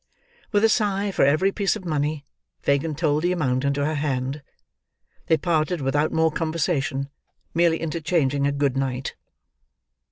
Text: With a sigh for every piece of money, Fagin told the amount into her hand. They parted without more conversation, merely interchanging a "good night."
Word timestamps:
With 0.51 0.63
a 0.63 0.69
sigh 0.69 1.11
for 1.11 1.23
every 1.25 1.51
piece 1.51 1.75
of 1.75 1.85
money, 1.85 2.25
Fagin 2.63 2.95
told 2.95 3.21
the 3.21 3.31
amount 3.31 3.63
into 3.63 3.85
her 3.85 3.93
hand. 3.93 4.41
They 5.27 5.37
parted 5.37 5.79
without 5.79 6.11
more 6.11 6.31
conversation, 6.31 7.07
merely 7.53 7.79
interchanging 7.79 8.47
a 8.47 8.51
"good 8.51 8.75
night." 8.75 9.13